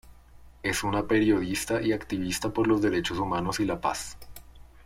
Es 0.63 0.83
una 0.83 1.03
periodista 1.07 1.79
y 1.79 1.91
activista 1.93 2.49
por 2.49 2.65
los 2.65 2.81
derechos 2.81 3.19
humanos 3.19 3.59
y 3.59 3.65
la 3.65 3.79
paz. 3.79 4.17